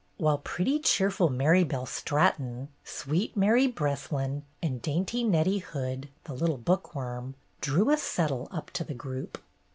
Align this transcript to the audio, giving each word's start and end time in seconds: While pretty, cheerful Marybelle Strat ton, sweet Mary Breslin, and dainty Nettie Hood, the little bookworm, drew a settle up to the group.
While 0.17 0.39
pretty, 0.39 0.79
cheerful 0.79 1.29
Marybelle 1.29 1.85
Strat 1.85 2.37
ton, 2.37 2.69
sweet 2.83 3.37
Mary 3.37 3.67
Breslin, 3.67 4.43
and 4.59 4.81
dainty 4.81 5.23
Nettie 5.23 5.59
Hood, 5.59 6.09
the 6.23 6.33
little 6.33 6.57
bookworm, 6.57 7.35
drew 7.59 7.91
a 7.91 7.97
settle 7.97 8.47
up 8.49 8.71
to 8.71 8.83
the 8.83 8.95
group. 8.95 9.37